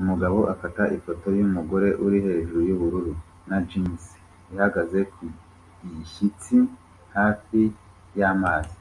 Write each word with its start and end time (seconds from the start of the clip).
Umugabo 0.00 0.38
afata 0.52 0.82
ifoto 0.96 1.26
yumugore 1.38 1.88
uri 2.04 2.18
hejuru 2.26 2.60
yubururu 2.68 3.12
na 3.48 3.56
jans 3.68 4.02
ihagaze 4.52 5.00
ku 5.12 5.22
gishyitsi 6.02 6.56
hafi 7.16 7.60
y’amazi 8.18 8.76